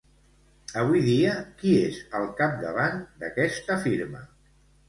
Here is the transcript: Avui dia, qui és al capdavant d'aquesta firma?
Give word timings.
Avui 0.83 1.03
dia, 1.07 1.35
qui 1.59 1.75
és 1.81 2.01
al 2.21 2.25
capdavant 2.41 2.99
d'aquesta 3.25 3.79
firma? 3.85 4.27